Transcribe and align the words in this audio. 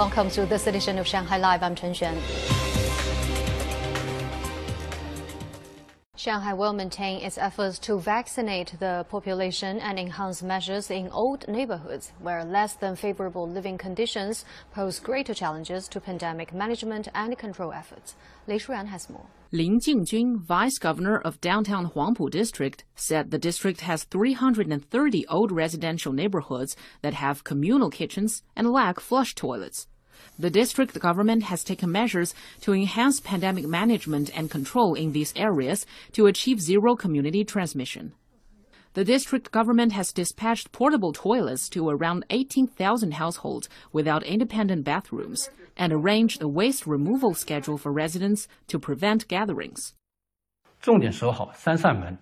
Welcome 0.00 0.30
to 0.30 0.46
this 0.46 0.66
edition 0.66 0.96
of 0.98 1.06
Shanghai 1.06 1.36
Live. 1.36 1.62
I'm 1.62 1.74
Chen 1.74 1.92
Xuan. 1.92 2.16
Shanghai 6.16 6.54
will 6.54 6.72
maintain 6.72 7.20
its 7.20 7.36
efforts 7.36 7.78
to 7.80 7.98
vaccinate 7.98 8.76
the 8.80 9.04
population 9.10 9.78
and 9.78 9.98
enhance 9.98 10.42
measures 10.42 10.90
in 10.90 11.10
old 11.10 11.46
neighborhoods 11.48 12.12
where 12.18 12.42
less 12.46 12.72
than 12.72 12.96
favorable 12.96 13.46
living 13.46 13.76
conditions 13.76 14.46
pose 14.72 15.00
greater 15.00 15.34
challenges 15.34 15.86
to 15.88 16.00
pandemic 16.00 16.54
management 16.54 17.08
and 17.14 17.36
control 17.36 17.70
efforts. 17.70 18.14
Lei 18.46 18.58
Shuran 18.58 18.86
has 18.86 19.10
more. 19.10 19.26
Lin 19.52 19.80
Jingjun, 19.80 20.36
vice 20.40 20.78
governor 20.78 21.18
of 21.18 21.40
downtown 21.40 21.90
Huangpu 21.90 22.30
district, 22.30 22.84
said 22.94 23.32
the 23.32 23.38
district 23.38 23.80
has 23.80 24.04
330 24.04 25.26
old 25.26 25.50
residential 25.50 26.12
neighborhoods 26.12 26.76
that 27.02 27.14
have 27.14 27.42
communal 27.42 27.90
kitchens 27.90 28.44
and 28.54 28.70
lack 28.70 29.00
flush 29.00 29.34
toilets. 29.34 29.88
The 30.38 30.50
district 30.50 30.96
government 31.00 31.42
has 31.42 31.64
taken 31.64 31.90
measures 31.90 32.32
to 32.60 32.72
enhance 32.72 33.18
pandemic 33.18 33.66
management 33.66 34.30
and 34.38 34.48
control 34.48 34.94
in 34.94 35.10
these 35.10 35.34
areas 35.34 35.84
to 36.12 36.26
achieve 36.26 36.60
zero 36.60 36.94
community 36.94 37.42
transmission. 37.42 38.12
The 38.94 39.04
district 39.04 39.52
government 39.52 39.92
has 39.92 40.12
dispatched 40.12 40.72
portable 40.72 41.12
toilets 41.12 41.68
to 41.68 41.88
around 41.88 42.24
18,000 42.30 43.14
households 43.14 43.68
without 43.92 44.24
independent 44.24 44.82
bathrooms 44.82 45.48
and 45.76 45.92
arranged 45.92 46.42
a 46.42 46.48
waste 46.48 46.88
removal 46.88 47.32
schedule 47.34 47.78
for 47.78 47.92
residents 47.92 48.48
to 48.66 48.80
prevent 48.80 49.28
gatherings. 49.28 49.94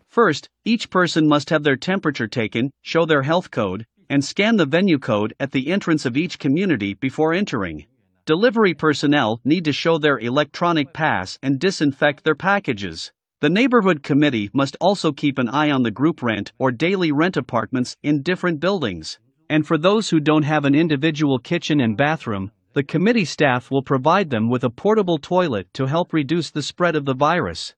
First, 0.09 0.51
each 0.67 0.91
person 0.91 1.27
must 1.27 1.49
have 1.49 1.63
their 1.63 1.77
temperature 1.77 2.29
taken, 2.29 2.71
show 2.83 3.07
their 3.07 3.23
health 3.23 3.51
code, 3.51 3.87
and 4.11 4.23
scan 4.23 4.57
the 4.57 4.67
venue 4.67 4.99
code 4.99 5.33
at 5.41 5.53
the 5.53 5.69
entrance 5.69 6.05
of 6.05 6.19
each 6.19 6.39
community 6.39 6.93
before 6.93 7.33
entering. 7.33 7.87
Delivery 8.27 8.75
personnel 8.75 9.41
need 9.43 9.65
to 9.65 9.73
show 9.73 9.97
their 9.97 10.19
electronic 10.19 10.93
pass 10.93 11.39
and 11.43 11.59
disinfect 11.59 12.25
their 12.25 12.35
packages. 12.35 13.11
The 13.41 13.49
neighborhood 13.49 14.03
committee 14.03 14.51
must 14.53 14.77
also 14.81 15.13
keep 15.13 15.39
an 15.39 15.49
eye 15.49 15.71
on 15.71 15.85
the 15.85 15.93
group 15.93 16.25
rent 16.25 16.51
or 16.59 16.73
daily 16.73 17.13
rent 17.13 17.37
apartments 17.37 17.97
in 18.03 18.23
different 18.23 18.59
buildings. 18.59 19.21
And 19.49 19.65
for 19.65 19.79
those 19.79 20.11
who 20.11 20.19
don't 20.19 20.43
have 20.43 20.65
an 20.65 20.75
individual 20.75 21.39
kitchen 21.39 21.79
and 21.79 21.97
bathroom, 21.97 22.51
the 22.73 22.83
committee 22.83 23.25
staff 23.25 23.71
will 23.71 23.85
provide 23.85 24.31
them 24.31 24.51
with 24.51 24.65
a 24.65 24.71
portable 24.71 25.19
toilet 25.19 25.73
to 25.75 25.87
help 25.87 26.13
reduce 26.13 26.51
the 26.51 26.65
spread 26.65 26.97
of 26.97 27.05
the 27.05 27.15
virus. 27.15 27.75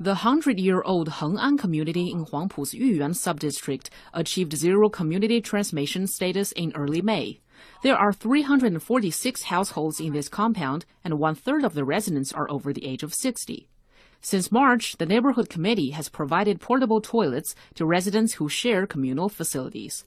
The 0.00 0.14
100-year-old 0.14 1.10
Heng'an 1.10 1.58
community 1.58 2.10
in 2.10 2.24
Huangpu's 2.24 2.72
Yuyuan 2.72 3.12
subdistrict 3.12 3.90
achieved 4.14 4.56
zero 4.56 4.88
community 4.88 5.42
transmission 5.42 6.06
status 6.06 6.52
in 6.52 6.72
early 6.74 7.02
May. 7.02 7.42
There 7.82 7.96
are 7.98 8.14
346 8.14 9.42
households 9.42 10.00
in 10.00 10.14
this 10.14 10.30
compound, 10.30 10.86
and 11.04 11.18
one-third 11.18 11.64
of 11.64 11.74
the 11.74 11.84
residents 11.84 12.32
are 12.32 12.50
over 12.50 12.72
the 12.72 12.86
age 12.86 13.02
of 13.02 13.12
60. 13.12 13.68
Since 14.24 14.52
March, 14.52 14.96
the 14.98 15.04
neighborhood 15.04 15.50
committee 15.50 15.90
has 15.90 16.08
provided 16.08 16.60
portable 16.60 17.00
toilets 17.00 17.56
to 17.74 17.84
residents 17.84 18.34
who 18.34 18.48
share 18.48 18.86
communal 18.86 19.28
facilities. 19.28 20.04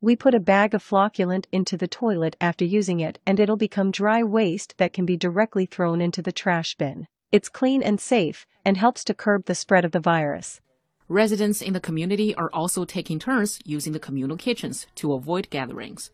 We 0.00 0.16
put 0.16 0.34
a 0.34 0.40
bag 0.40 0.74
of 0.74 0.82
flocculant 0.82 1.46
into 1.52 1.76
the 1.76 1.86
toilet 1.86 2.34
after 2.40 2.64
using 2.64 2.98
it 2.98 3.20
and 3.24 3.38
it'll 3.38 3.56
become 3.56 3.92
dry 3.92 4.24
waste 4.24 4.74
that 4.78 4.92
can 4.92 5.06
be 5.06 5.16
directly 5.16 5.66
thrown 5.66 6.00
into 6.00 6.20
the 6.20 6.32
trash 6.32 6.74
bin. 6.74 7.06
It's 7.30 7.48
clean 7.48 7.80
and 7.80 8.00
safe 8.00 8.44
and 8.64 8.76
helps 8.76 9.04
to 9.04 9.14
curb 9.14 9.44
the 9.44 9.54
spread 9.54 9.84
of 9.84 9.92
the 9.92 10.00
virus. 10.00 10.60
Residents 11.06 11.62
in 11.62 11.74
the 11.74 11.80
community 11.80 12.34
are 12.34 12.50
also 12.52 12.84
taking 12.84 13.20
turns 13.20 13.60
using 13.64 13.92
the 13.92 14.00
communal 14.00 14.36
kitchens 14.36 14.88
to 14.96 15.12
avoid 15.12 15.48
gatherings. 15.48 16.10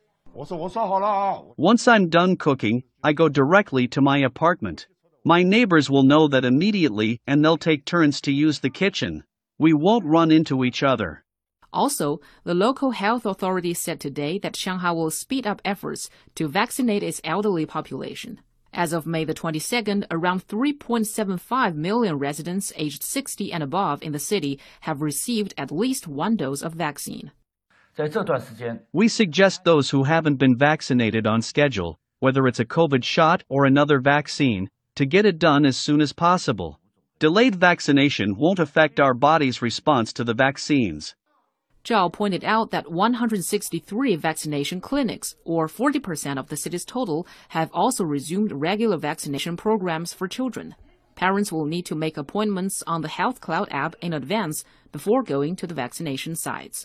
Once 1.56 1.88
I'm 1.88 2.08
done 2.10 2.36
cooking, 2.36 2.82
I 3.02 3.14
go 3.14 3.30
directly 3.30 3.88
to 3.88 4.02
my 4.02 4.18
apartment. 4.18 4.86
My 5.24 5.42
neighbors 5.42 5.90
will 5.90 6.02
know 6.02 6.28
that 6.28 6.46
immediately 6.46 7.20
and 7.26 7.44
they'll 7.44 7.58
take 7.58 7.84
turns 7.84 8.22
to 8.22 8.32
use 8.32 8.60
the 8.60 8.70
kitchen. 8.70 9.24
We 9.58 9.74
won't 9.74 10.06
run 10.06 10.30
into 10.30 10.64
each 10.64 10.82
other. 10.82 11.24
Also, 11.74 12.20
the 12.44 12.54
local 12.54 12.92
health 12.92 13.26
authorities 13.26 13.78
said 13.78 14.00
today 14.00 14.38
that 14.38 14.56
Shanghai 14.56 14.92
will 14.92 15.10
speed 15.10 15.46
up 15.46 15.60
efforts 15.62 16.08
to 16.36 16.48
vaccinate 16.48 17.02
its 17.02 17.20
elderly 17.22 17.66
population. 17.66 18.40
As 18.72 18.94
of 18.94 19.06
May 19.06 19.24
the 19.24 19.34
22nd, 19.34 20.06
around 20.10 20.48
3.75 20.48 21.74
million 21.74 22.18
residents 22.18 22.72
aged 22.76 23.02
60 23.02 23.52
and 23.52 23.62
above 23.62 24.02
in 24.02 24.12
the 24.12 24.18
city 24.18 24.58
have 24.80 25.02
received 25.02 25.52
at 25.58 25.70
least 25.70 26.08
one 26.08 26.36
dose 26.36 26.62
of 26.62 26.72
vaccine. 26.72 27.30
We 28.92 29.08
suggest 29.08 29.64
those 29.64 29.90
who 29.90 30.04
haven't 30.04 30.36
been 30.36 30.56
vaccinated 30.56 31.26
on 31.26 31.42
schedule, 31.42 31.98
whether 32.20 32.46
it's 32.46 32.60
a 32.60 32.64
COVID 32.64 33.04
shot 33.04 33.44
or 33.48 33.66
another 33.66 34.00
vaccine, 34.00 34.70
to 35.00 35.06
get 35.06 35.24
it 35.24 35.38
done 35.38 35.64
as 35.64 35.78
soon 35.78 36.02
as 36.02 36.12
possible. 36.12 36.78
Delayed 37.20 37.54
vaccination 37.54 38.36
won't 38.36 38.58
affect 38.58 39.00
our 39.00 39.14
body's 39.14 39.62
response 39.62 40.12
to 40.12 40.24
the 40.24 40.34
vaccines. 40.34 41.14
Zhao 41.86 42.12
pointed 42.12 42.44
out 42.44 42.70
that 42.70 42.92
163 42.92 44.16
vaccination 44.16 44.78
clinics, 44.82 45.36
or 45.42 45.68
40% 45.68 46.38
of 46.38 46.50
the 46.50 46.56
city's 46.58 46.84
total, 46.84 47.26
have 47.48 47.70
also 47.72 48.04
resumed 48.04 48.52
regular 48.52 48.98
vaccination 48.98 49.56
programs 49.56 50.12
for 50.12 50.28
children. 50.28 50.74
Parents 51.14 51.50
will 51.50 51.64
need 51.64 51.86
to 51.86 51.94
make 51.94 52.18
appointments 52.18 52.82
on 52.86 53.00
the 53.00 53.08
Health 53.08 53.40
Cloud 53.40 53.68
app 53.70 53.96
in 54.02 54.12
advance 54.12 54.64
before 54.92 55.22
going 55.22 55.56
to 55.56 55.66
the 55.66 55.72
vaccination 55.72 56.36
sites. 56.36 56.84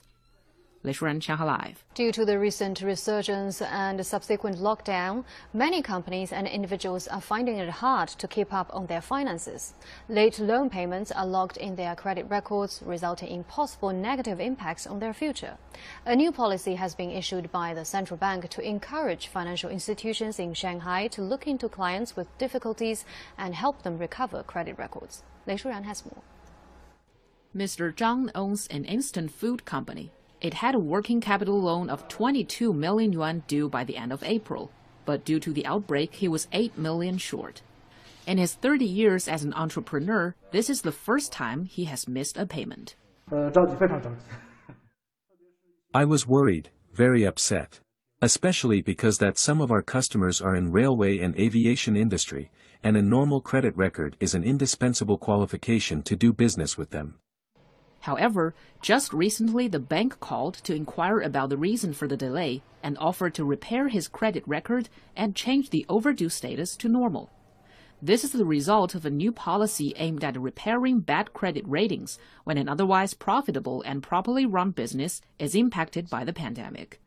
Live. 0.85 1.84
Due 1.96 2.12
to 2.12 2.25
the 2.25 2.38
recent 2.38 2.81
resurgence 2.81 3.62
and 3.62 4.06
subsequent 4.06 4.57
lockdown, 4.57 5.23
many 5.53 5.81
companies 5.81 6.31
and 6.31 6.47
individuals 6.47 7.07
are 7.07 7.22
finding 7.22 7.57
it 7.57 7.69
hard 7.69 8.09
to 8.09 8.28
keep 8.28 8.53
up 8.53 8.69
on 8.73 8.85
their 8.85 9.01
finances. 9.01 9.73
Late 10.07 10.38
loan 10.40 10.69
payments 10.69 11.12
are 11.12 11.25
logged 11.25 11.57
in 11.57 11.75
their 11.75 11.96
credit 11.96 12.25
records, 12.29 12.84
resulting 12.85 13.29
in 13.29 13.44
possible 13.46 13.91
negative 13.91 14.40
impacts 14.40 14.85
on 14.85 15.00
their 15.00 15.13
future. 15.13 15.57
A 16.06 16.16
new 16.16 16.31
policy 16.31 16.75
has 16.75 16.94
been 16.94 17.09
issued 17.09 17.52
by 17.52 17.73
the 17.73 17.85
central 17.85 18.17
bank 18.17 18.50
to 18.50 18.62
encourage 18.62 19.28
financial 19.28 19.69
institutions 19.69 20.40
in 20.40 20.53
Shanghai 20.53 21.07
to 21.07 21.22
look 21.22 21.47
into 21.47 21.67
clients 21.67 22.16
with 22.16 22.38
difficulties 22.38 23.06
and 23.38 23.56
help 23.56 23.81
them 23.81 23.97
recover 23.97 24.44
credit 24.44 24.78
records. 24.78 25.23
Lei 25.47 25.56
Shuran 25.56 25.85
has 25.85 26.06
more. 26.06 26.22
Mr. 27.56 27.94
Zhang 27.94 28.29
owns 28.35 28.67
an 28.67 28.84
instant 28.84 29.31
food 29.31 29.63
company 29.63 30.12
it 30.45 30.53
had 30.53 30.75
a 30.75 30.79
working 30.79 31.19
capital 31.19 31.59
loan 31.59 31.89
of 31.89 32.07
22 32.07 32.72
million 32.72 33.11
yuan 33.11 33.41
due 33.47 33.67
by 33.67 33.83
the 33.83 33.97
end 33.97 34.13
of 34.13 34.22
April, 34.22 34.69
but 35.03 35.25
due 35.25 35.39
to 35.39 35.51
the 35.51 35.66
outbreak, 35.66 36.13
he 36.13 36.28
was 36.28 36.47
8 36.53 36.78
million 36.78 37.17
short. 37.17 37.63
In 38.28 38.38
his 38.38 38.53
30 38.53 38.85
years 38.85 39.28
as 39.28 39.44
an 39.44 39.55
entrepreneur, 39.55 40.35
this 40.51 40.69
is 40.69 40.84
the 40.84 40.91
first 40.91 41.31
time 41.31 41.66
he 41.66 41.85
has 41.85 42.07
missed 42.07 42.38
a 42.38 42.45
payment. 42.45 42.94
Uh, 43.31 43.50
I 45.95 46.05
was 46.05 46.28
worried, 46.28 46.69
very 46.94 47.23
upset. 47.23 47.79
Especially 48.22 48.84
because 48.84 49.17
that 49.17 49.39
some 49.39 49.61
of 49.61 49.72
our 49.72 49.81
customers 49.81 50.41
are 50.41 50.55
in 50.55 50.72
railway 50.72 51.17
and 51.17 51.35
aviation 51.39 51.95
industry, 51.95 52.51
and 52.84 52.95
a 52.95 53.01
normal 53.01 53.41
credit 53.41 53.75
record 53.75 54.16
is 54.19 54.35
an 54.35 54.44
indispensable 54.44 55.17
qualification 55.17 56.03
to 56.03 56.16
do 56.16 56.31
business 56.31 56.78
with 56.78 56.91
them. 56.91 57.16
However, 58.05 58.53
just 58.83 59.13
recently 59.13 59.67
the 59.67 59.79
bank 59.79 60.19
called 60.19 60.53
to 60.66 60.75
inquire 60.75 61.21
about 61.21 61.49
the 61.49 61.57
reason 61.57 61.91
for 61.91 62.07
the 62.07 62.16
delay 62.16 62.61
and 62.83 62.99
offered 62.99 63.33
to 63.33 63.43
repair 63.43 63.88
his 63.88 64.07
credit 64.07 64.47
record 64.47 64.89
and 65.16 65.35
change 65.35 65.71
the 65.71 65.88
overdue 65.89 66.29
status 66.29 66.77
to 66.77 66.88
normal. 66.88 67.31
This 68.03 68.23
is 68.23 68.31
the 68.31 68.45
result 68.45 68.93
of 68.93 69.07
a 69.07 69.09
new 69.09 69.31
policy 69.31 69.91
aimed 69.95 70.23
at 70.23 70.39
repairing 70.39 70.99
bad 70.99 71.33
credit 71.33 71.67
ratings 71.67 72.19
when 72.43 72.59
an 72.59 72.69
otherwise 72.69 73.16
profitable 73.16 73.81
and 73.81 74.03
properly 74.03 74.45
run 74.45 74.69
business 74.69 75.19
is 75.39 75.55
impacted 75.55 76.07
by 76.07 76.23
the 76.23 76.33
pandemic. 76.33 77.01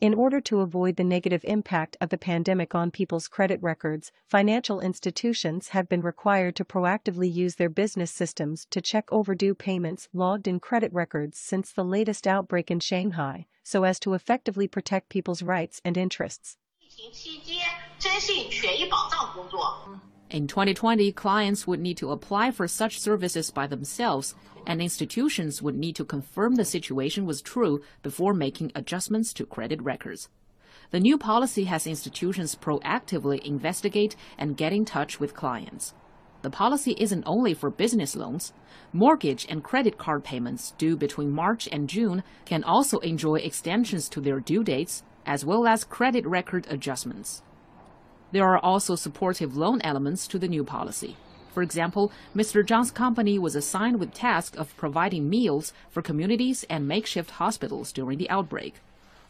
In 0.00 0.14
order 0.14 0.40
to 0.40 0.60
avoid 0.60 0.96
the 0.96 1.04
negative 1.04 1.44
impact 1.44 1.96
of 2.00 2.08
the 2.08 2.16
pandemic 2.16 2.74
on 2.74 2.90
people's 2.90 3.28
credit 3.28 3.62
records, 3.62 4.10
financial 4.26 4.80
institutions 4.80 5.68
have 5.68 5.88
been 5.88 6.00
required 6.00 6.56
to 6.56 6.64
proactively 6.64 7.30
use 7.32 7.56
their 7.56 7.68
business 7.68 8.10
systems 8.10 8.66
to 8.70 8.80
check 8.80 9.12
overdue 9.12 9.54
payments 9.54 10.08
logged 10.14 10.48
in 10.48 10.58
credit 10.58 10.92
records 10.92 11.38
since 11.38 11.70
the 11.70 11.84
latest 11.84 12.26
outbreak 12.26 12.70
in 12.70 12.80
Shanghai, 12.80 13.46
so 13.62 13.84
as 13.84 14.00
to 14.00 14.14
effectively 14.14 14.66
protect 14.66 15.10
people's 15.10 15.42
rights 15.42 15.82
and 15.84 15.98
interests. 15.98 16.56
In 20.30 20.46
2020, 20.46 21.10
clients 21.10 21.66
would 21.66 21.80
need 21.80 21.96
to 21.96 22.12
apply 22.12 22.52
for 22.52 22.68
such 22.68 23.00
services 23.00 23.50
by 23.50 23.66
themselves, 23.66 24.36
and 24.64 24.80
institutions 24.80 25.60
would 25.60 25.74
need 25.74 25.96
to 25.96 26.04
confirm 26.04 26.54
the 26.54 26.64
situation 26.64 27.26
was 27.26 27.42
true 27.42 27.82
before 28.04 28.32
making 28.32 28.70
adjustments 28.76 29.32
to 29.32 29.44
credit 29.44 29.82
records. 29.82 30.28
The 30.92 31.00
new 31.00 31.18
policy 31.18 31.64
has 31.64 31.84
institutions 31.84 32.54
proactively 32.54 33.44
investigate 33.44 34.14
and 34.38 34.56
get 34.56 34.72
in 34.72 34.84
touch 34.84 35.18
with 35.18 35.34
clients. 35.34 35.94
the 36.42 36.50
policy 36.50 36.94
isn't 36.98 37.24
only 37.26 37.52
for 37.52 37.70
business 37.70 38.16
loans. 38.16 38.52
Mortgage 38.92 39.46
and 39.48 39.64
credit 39.64 39.98
card 39.98 40.24
payments 40.24 40.72
due 40.78 40.96
between 40.96 41.30
March 41.30 41.68
and 41.70 41.88
June 41.88 42.22
can 42.44 42.64
also 42.64 42.98
enjoy 43.00 43.36
extensions 43.36 44.08
to 44.08 44.20
their 44.20 44.40
due 44.40 44.64
dates, 44.64 45.02
as 45.26 45.44
well 45.44 45.66
as 45.66 45.84
credit 45.84 46.26
record 46.26 46.66
adjustments. 46.70 47.42
There 48.32 48.44
are 48.44 48.58
also 48.58 48.94
supportive 48.94 49.56
loan 49.56 49.80
elements 49.82 50.26
to 50.28 50.38
the 50.38 50.48
new 50.48 50.64
policy. 50.64 51.16
For 51.52 51.62
example, 51.62 52.12
Mr. 52.34 52.64
Zhang's 52.64 52.92
company 52.92 53.38
was 53.38 53.56
assigned 53.56 53.98
with 53.98 54.14
task 54.14 54.56
of 54.56 54.76
providing 54.76 55.28
meals 55.28 55.72
for 55.90 56.00
communities 56.00 56.64
and 56.70 56.86
makeshift 56.86 57.32
hospitals 57.32 57.90
during 57.92 58.18
the 58.18 58.30
outbreak. 58.30 58.74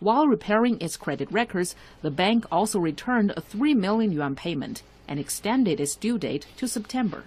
While 0.00 0.28
repairing 0.28 0.80
its 0.80 0.96
credit 0.96 1.30
records, 1.32 1.74
the 2.02 2.10
bank 2.10 2.44
also 2.52 2.78
returned 2.78 3.32
a 3.36 3.40
3 3.40 3.74
million 3.74 4.12
yuan 4.12 4.34
payment 4.34 4.82
and 5.08 5.18
extended 5.18 5.80
its 5.80 5.96
due 5.96 6.18
date 6.18 6.46
to 6.58 6.68
September. 6.68 7.24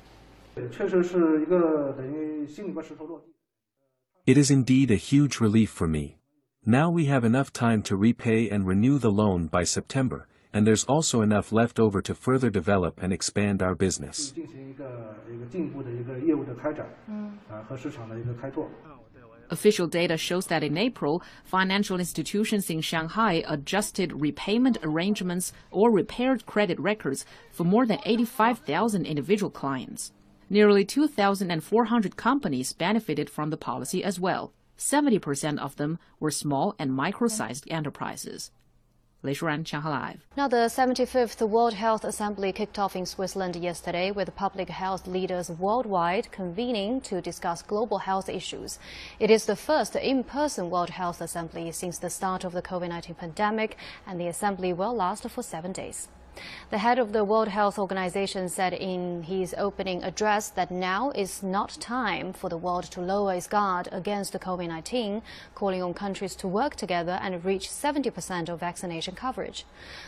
It 4.25 4.37
is 4.37 4.51
indeed 4.51 4.91
a 4.91 4.95
huge 4.95 5.39
relief 5.39 5.69
for 5.69 5.87
me. 5.87 6.17
Now 6.65 6.89
we 6.89 7.05
have 7.05 7.23
enough 7.23 7.51
time 7.51 7.81
to 7.83 7.95
repay 7.95 8.49
and 8.49 8.65
renew 8.65 8.97
the 8.99 9.11
loan 9.11 9.47
by 9.47 9.63
September, 9.63 10.27
and 10.53 10.67
there's 10.67 10.83
also 10.85 11.21
enough 11.21 11.51
left 11.51 11.79
over 11.79 12.01
to 12.01 12.13
further 12.13 12.49
develop 12.49 13.01
and 13.01 13.11
expand 13.11 13.61
our 13.61 13.75
business. 13.75 14.33
Official 19.49 19.87
data 19.87 20.17
shows 20.17 20.47
that 20.47 20.63
in 20.63 20.77
April, 20.77 21.21
financial 21.43 21.99
institutions 21.99 22.69
in 22.69 22.81
Shanghai 22.81 23.43
adjusted 23.47 24.21
repayment 24.21 24.77
arrangements 24.83 25.51
or 25.69 25.91
repaired 25.91 26.45
credit 26.45 26.79
records 26.79 27.25
for 27.51 27.63
more 27.63 27.85
than 27.85 27.99
85,000 28.05 29.05
individual 29.05 29.51
clients. 29.51 30.11
Nearly 30.49 30.85
2,400 30.85 32.15
companies 32.15 32.73
benefited 32.73 33.29
from 33.29 33.49
the 33.49 33.57
policy 33.57 34.03
as 34.03 34.19
well. 34.19 34.53
70% 34.77 35.59
of 35.59 35.75
them 35.75 35.99
were 36.19 36.31
small 36.31 36.75
and 36.79 36.93
micro-sized 36.93 37.65
enterprises. 37.69 38.51
Live. 39.25 40.25
Now, 40.35 40.49
the 40.49 40.67
75th 40.67 41.47
World 41.47 41.73
Health 41.73 42.03
Assembly 42.03 42.51
kicked 42.51 42.77
off 42.77 42.93
in 42.93 43.05
Switzerland 43.05 43.55
yesterday 43.55 44.11
with 44.11 44.35
public 44.35 44.67
health 44.67 45.07
leaders 45.07 45.49
worldwide 45.49 46.29
convening 46.31 46.99
to 47.01 47.21
discuss 47.21 47.61
global 47.61 47.99
health 47.99 48.27
issues. 48.27 48.79
It 49.19 49.31
is 49.31 49.45
the 49.45 49.55
first 49.55 49.95
in-person 49.95 50.69
World 50.69 50.89
Health 50.89 51.21
Assembly 51.21 51.71
since 51.71 51.99
the 51.99 52.09
start 52.09 52.43
of 52.43 52.51
the 52.51 52.61
COVID-19 52.61 53.17
pandemic, 53.17 53.77
and 54.05 54.19
the 54.19 54.27
assembly 54.27 54.73
will 54.73 54.93
last 54.93 55.29
for 55.29 55.41
seven 55.41 55.71
days. 55.71 56.09
The 56.69 56.79
head 56.79 56.97
of 56.97 57.13
the 57.13 57.23
World 57.23 57.49
Health 57.49 57.77
Organization 57.77 58.49
said 58.49 58.73
in 58.73 59.23
his 59.23 59.53
opening 59.57 60.03
address 60.03 60.49
that 60.49 60.71
now 60.71 61.11
is 61.11 61.43
not 61.43 61.77
time 61.79 62.33
for 62.33 62.49
the 62.49 62.57
world 62.57 62.85
to 62.85 63.01
lower 63.01 63.35
its 63.35 63.45
guard 63.45 63.87
against 63.91 64.33
COVID-19, 64.33 65.21
calling 65.53 65.83
on 65.83 65.93
countries 65.93 66.35
to 66.37 66.47
work 66.47 66.75
together 66.75 67.19
and 67.21 67.45
reach 67.45 67.69
70% 67.69 68.49
of 68.49 68.59
vaccination 68.59 69.15
coverage. 69.15 69.65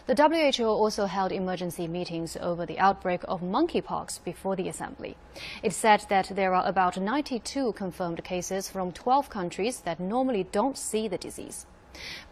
The 0.08 0.16
WHO 0.16 0.66
also 0.66 1.06
held 1.06 1.32
emergency 1.32 1.88
meetings 1.88 2.36
over 2.42 2.66
the 2.66 2.80
outbreak 2.80 3.22
of 3.28 3.42
monkeypox 3.42 4.24
before 4.24 4.56
the 4.56 4.68
assembly. 4.68 5.16
It 5.62 5.74
said 5.74 6.06
that 6.10 6.32
there 6.36 6.56
are 6.56 6.68
about 6.68 6.98
92 6.98 7.74
confirmed 7.74 8.24
cases 8.24 8.68
from 8.68 8.92
12 8.92 9.30
countries 9.30 9.82
that 9.82 10.00
normally 10.00 10.48
don't 10.52 10.78
see 10.78 11.08
the 11.08 11.18
disease. 11.18 11.68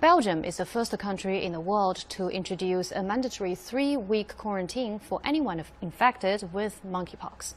Belgium 0.01 0.43
is 0.43 0.57
the 0.57 0.65
first 0.65 0.97
country 0.99 1.43
in 1.43 1.51
the 1.51 1.59
world 1.59 2.05
to 2.09 2.27
introduce 2.27 2.91
a 2.91 3.01
mandatory 3.01 3.55
three 3.55 3.95
week 3.97 4.35
quarantine 4.37 4.99
for 4.99 5.21
anyone 5.23 5.63
infected 5.81 6.53
with 6.53 6.81
monkeypox. 6.85 7.53